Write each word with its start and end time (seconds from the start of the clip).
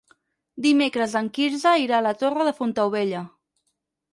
Dimecres 0.65 1.13
en 1.19 1.29
Quirze 1.35 1.75
irà 1.83 1.99
a 1.99 2.05
la 2.07 2.15
Torre 2.25 2.49
de 2.49 2.55
Fontaubella. 2.63 3.23